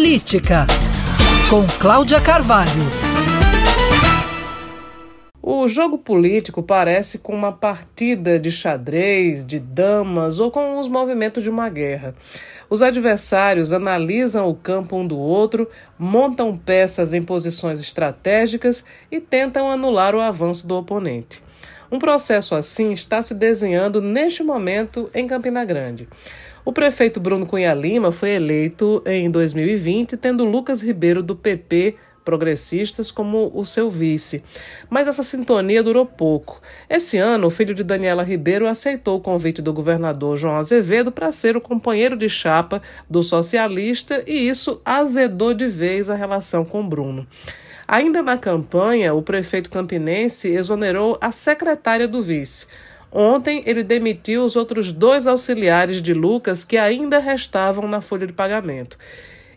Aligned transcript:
Política, 0.00 0.66
com 1.50 1.66
Cláudia 1.78 2.18
Carvalho. 2.22 2.70
O 5.42 5.68
jogo 5.68 5.98
político 5.98 6.62
parece 6.62 7.18
com 7.18 7.34
uma 7.34 7.52
partida 7.52 8.40
de 8.40 8.50
xadrez, 8.50 9.44
de 9.44 9.58
damas 9.58 10.38
ou 10.38 10.50
com 10.50 10.80
os 10.80 10.88
movimentos 10.88 11.42
de 11.42 11.50
uma 11.50 11.68
guerra. 11.68 12.14
Os 12.70 12.80
adversários 12.80 13.74
analisam 13.74 14.48
o 14.48 14.54
campo 14.54 14.96
um 14.96 15.06
do 15.06 15.18
outro, 15.18 15.68
montam 15.98 16.56
peças 16.56 17.12
em 17.12 17.22
posições 17.22 17.78
estratégicas 17.78 18.86
e 19.12 19.20
tentam 19.20 19.70
anular 19.70 20.14
o 20.14 20.20
avanço 20.20 20.66
do 20.66 20.78
oponente. 20.78 21.42
Um 21.92 21.98
processo 21.98 22.54
assim 22.54 22.94
está 22.94 23.20
se 23.20 23.34
desenhando 23.34 24.00
neste 24.00 24.42
momento 24.42 25.10
em 25.12 25.26
Campina 25.26 25.62
Grande. 25.62 26.08
O 26.70 26.72
prefeito 26.72 27.18
Bruno 27.18 27.46
Cunha 27.46 27.74
Lima 27.74 28.12
foi 28.12 28.30
eleito 28.30 29.02
em 29.04 29.28
2020, 29.28 30.16
tendo 30.16 30.44
Lucas 30.44 30.80
Ribeiro 30.80 31.20
do 31.20 31.34
PP 31.34 31.96
progressistas 32.24 33.10
como 33.10 33.50
o 33.52 33.66
seu 33.66 33.90
vice. 33.90 34.40
Mas 34.88 35.08
essa 35.08 35.24
sintonia 35.24 35.82
durou 35.82 36.06
pouco. 36.06 36.62
Esse 36.88 37.18
ano, 37.18 37.48
o 37.48 37.50
filho 37.50 37.74
de 37.74 37.82
Daniela 37.82 38.22
Ribeiro 38.22 38.68
aceitou 38.68 39.18
o 39.18 39.20
convite 39.20 39.60
do 39.60 39.72
governador 39.72 40.36
João 40.36 40.58
Azevedo 40.58 41.10
para 41.10 41.32
ser 41.32 41.56
o 41.56 41.60
companheiro 41.60 42.16
de 42.16 42.28
chapa 42.28 42.80
do 43.10 43.20
socialista 43.20 44.22
e 44.24 44.48
isso 44.48 44.80
azedou 44.84 45.52
de 45.52 45.66
vez 45.66 46.08
a 46.08 46.14
relação 46.14 46.64
com 46.64 46.88
Bruno. 46.88 47.26
Ainda 47.88 48.22
na 48.22 48.38
campanha, 48.38 49.12
o 49.12 49.22
prefeito 49.22 49.68
campinense 49.68 50.46
exonerou 50.46 51.18
a 51.20 51.32
secretária 51.32 52.06
do 52.06 52.22
vice. 52.22 52.68
Ontem, 53.12 53.62
ele 53.66 53.82
demitiu 53.82 54.44
os 54.44 54.54
outros 54.54 54.92
dois 54.92 55.26
auxiliares 55.26 56.00
de 56.00 56.14
Lucas 56.14 56.64
que 56.64 56.76
ainda 56.76 57.18
restavam 57.18 57.88
na 57.88 58.00
folha 58.00 58.26
de 58.26 58.32
pagamento. 58.32 58.96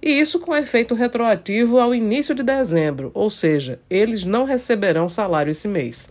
E 0.02 0.20
isso 0.20 0.40
com 0.40 0.56
efeito 0.56 0.96
retroativo 0.96 1.80
ao 1.80 1.96
início 1.96 2.36
de 2.36 2.44
dezembro, 2.44 3.12
ou 3.14 3.30
seja, 3.30 3.80
eles 3.90 4.26
não 4.26 4.44
receberão 4.44 5.08
salário 5.08 5.52
esse 5.52 5.68
mês. 5.68 6.10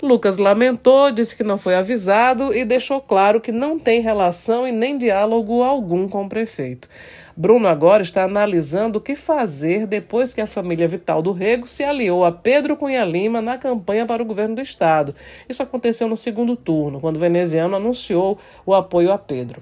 Lucas 0.00 0.36
lamentou, 0.36 1.10
disse 1.10 1.34
que 1.34 1.42
não 1.42 1.58
foi 1.58 1.74
avisado 1.74 2.54
e 2.54 2.64
deixou 2.64 3.00
claro 3.00 3.40
que 3.40 3.50
não 3.50 3.76
tem 3.76 4.00
relação 4.00 4.66
e 4.66 4.70
nem 4.70 4.96
diálogo 4.96 5.64
algum 5.64 6.08
com 6.08 6.24
o 6.24 6.28
prefeito. 6.28 6.88
Bruno 7.36 7.66
agora 7.66 8.02
está 8.02 8.22
analisando 8.22 8.98
o 8.98 9.00
que 9.00 9.16
fazer 9.16 9.88
depois 9.88 10.32
que 10.32 10.40
a 10.40 10.46
família 10.46 10.86
Vital 10.86 11.20
do 11.20 11.32
Rego 11.32 11.66
se 11.66 11.82
aliou 11.82 12.24
a 12.24 12.30
Pedro 12.30 12.76
Cunha 12.76 13.04
Lima 13.04 13.42
na 13.42 13.58
campanha 13.58 14.06
para 14.06 14.22
o 14.22 14.26
governo 14.26 14.54
do 14.54 14.62
estado. 14.62 15.14
Isso 15.48 15.64
aconteceu 15.64 16.08
no 16.08 16.16
segundo 16.16 16.54
turno, 16.54 17.00
quando 17.00 17.16
o 17.16 17.20
veneziano 17.20 17.74
anunciou 17.74 18.38
o 18.64 18.74
apoio 18.74 19.10
a 19.10 19.18
Pedro. 19.18 19.60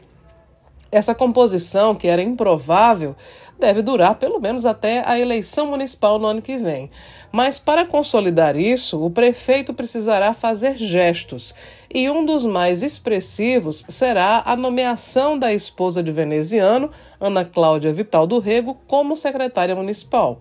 Essa 0.96 1.14
composição, 1.14 1.94
que 1.94 2.08
era 2.08 2.22
improvável, 2.22 3.14
deve 3.58 3.82
durar 3.82 4.14
pelo 4.14 4.40
menos 4.40 4.64
até 4.64 5.02
a 5.06 5.18
eleição 5.18 5.66
municipal 5.66 6.18
no 6.18 6.26
ano 6.26 6.40
que 6.40 6.56
vem. 6.56 6.90
Mas 7.30 7.58
para 7.58 7.84
consolidar 7.84 8.56
isso, 8.56 9.04
o 9.04 9.10
prefeito 9.10 9.74
precisará 9.74 10.32
fazer 10.32 10.74
gestos, 10.76 11.54
e 11.92 12.08
um 12.10 12.24
dos 12.24 12.44
mais 12.44 12.82
expressivos 12.82 13.84
será 13.88 14.42
a 14.44 14.56
nomeação 14.56 15.38
da 15.38 15.52
esposa 15.52 16.02
de 16.02 16.10
veneziano, 16.10 16.90
Ana 17.20 17.44
Cláudia 17.44 17.92
Vital 17.92 18.26
do 18.26 18.38
Rego, 18.38 18.76
como 18.86 19.16
secretária 19.16 19.74
municipal. 19.74 20.40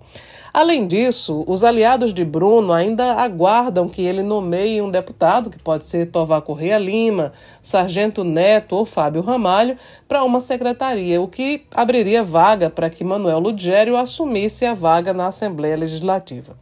Além 0.55 0.87
disso, 0.87 1.43
os 1.47 1.65
aliados 1.65 2.13
de 2.13 2.23
Bruno 2.23 2.71
ainda 2.71 3.15
aguardam 3.15 3.89
que 3.89 4.01
ele 4.01 4.23
nomeie 4.23 4.81
um 4.81 4.89
deputado, 4.89 5.49
que 5.49 5.59
pode 5.59 5.85
ser 5.85 6.05
Tovar 6.05 6.41
Correia 6.43 6.77
Lima, 6.77 7.33
Sargento 7.61 8.23
Neto 8.23 8.73
ou 8.73 8.85
Fábio 8.85 9.21
Ramalho, 9.21 9.77
para 10.07 10.23
uma 10.23 10.39
secretaria, 10.39 11.21
o 11.21 11.27
que 11.27 11.65
abriria 11.73 12.23
vaga 12.23 12.69
para 12.69 12.89
que 12.89 13.03
Manuel 13.03 13.39
Ludgério 13.39 13.97
assumisse 13.97 14.65
a 14.65 14.73
vaga 14.73 15.13
na 15.13 15.27
Assembleia 15.27 15.75
Legislativa. 15.75 16.55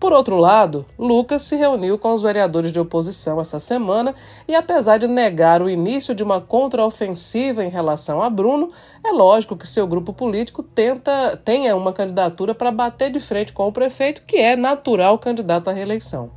Por 0.00 0.14
outro 0.14 0.38
lado, 0.38 0.86
Lucas 0.98 1.42
se 1.42 1.56
reuniu 1.56 1.98
com 1.98 2.14
os 2.14 2.22
vereadores 2.22 2.72
de 2.72 2.80
oposição 2.80 3.38
essa 3.38 3.60
semana 3.60 4.14
e, 4.48 4.54
apesar 4.54 4.96
de 4.96 5.06
negar 5.06 5.60
o 5.60 5.68
início 5.68 6.14
de 6.14 6.22
uma 6.22 6.40
contraofensiva 6.40 7.62
em 7.62 7.68
relação 7.68 8.22
a 8.22 8.30
Bruno, 8.30 8.70
é 9.04 9.12
lógico 9.12 9.58
que 9.58 9.68
seu 9.68 9.86
grupo 9.86 10.14
político 10.14 10.62
tenta 10.62 11.36
tenha 11.44 11.76
uma 11.76 11.92
candidatura 11.92 12.54
para 12.54 12.70
bater 12.70 13.10
de 13.10 13.20
frente 13.20 13.52
com 13.52 13.68
o 13.68 13.72
prefeito, 13.72 14.22
que 14.26 14.38
é 14.38 14.56
natural 14.56 15.18
candidato 15.18 15.68
à 15.68 15.72
reeleição. 15.74 16.30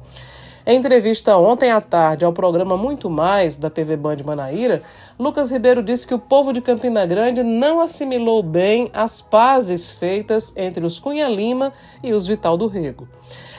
Em 0.66 0.78
entrevista 0.78 1.38
ontem 1.38 1.72
à 1.72 1.80
tarde 1.80 2.25
ao 2.25 2.34
programa 2.34 2.75
Muito 2.75 3.09
Mais 3.09 3.56
da 3.56 3.69
TV 3.69 3.95
Band 3.95 4.18
Manaíra, 4.25 4.81
Lucas 5.18 5.51
Ribeiro 5.51 5.81
disse 5.81 6.06
que 6.06 6.13
o 6.13 6.19
povo 6.19 6.51
de 6.51 6.59
Campina 6.59 7.06
Grande 7.06 7.44
não 7.44 7.80
assimilou 7.80 8.44
bem 8.44 8.90
as 8.94 9.22
pazes 9.22 9.91
feitas 9.91 10.53
entre 10.57 10.85
os 10.85 11.00
Cunha 11.00 11.30
Lima 11.30 11.72
e 12.01 12.12
os 12.12 12.28
Vital 12.28 12.57
do 12.57 12.68
Rego. 12.68 13.07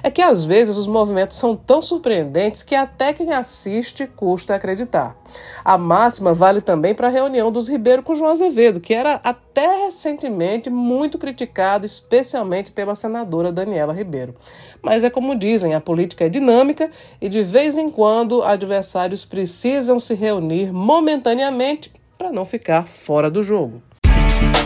É 0.02 0.10
que 0.10 0.20
às 0.20 0.44
vezes 0.44 0.76
os 0.76 0.86
movimentos 0.86 1.38
são 1.38 1.56
tão 1.56 1.80
surpreendentes 1.80 2.62
que 2.62 2.74
até 2.74 3.12
quem 3.12 3.32
assiste 3.32 4.06
custa 4.06 4.54
acreditar. 4.54 5.16
A 5.64 5.78
máxima 5.78 6.34
vale 6.34 6.60
também 6.60 6.94
para 6.94 7.08
a 7.08 7.10
reunião 7.10 7.50
dos 7.50 7.68
Ribeiro 7.68 8.02
com 8.02 8.14
João 8.14 8.30
Azevedo, 8.30 8.80
que 8.80 8.92
era 8.92 9.20
até 9.24 9.86
recentemente 9.86 10.68
muito 10.68 11.16
criticado, 11.16 11.86
especialmente 11.86 12.70
pela 12.70 12.94
senadora 12.94 13.50
Daniela 13.50 13.94
Ribeiro. 13.94 14.34
Mas 14.82 15.04
é 15.04 15.10
como 15.10 15.34
dizem, 15.34 15.74
a 15.74 15.80
política 15.80 16.26
é 16.26 16.28
dinâmica 16.28 16.91
e 17.20 17.28
de 17.28 17.42
vez 17.42 17.78
em 17.78 17.91
quando 17.91 18.42
adversários 18.42 19.24
precisam 19.24 19.98
se 19.98 20.14
reunir 20.14 20.72
momentaneamente 20.72 21.91
para 22.18 22.30
não 22.30 22.44
ficar 22.44 22.86
fora 22.86 23.30
do 23.30 23.42
jogo. 23.42 23.82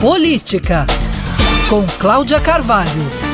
Política 0.00 0.86
com 1.68 1.84
Cláudia 1.98 2.40
Carvalho. 2.40 3.27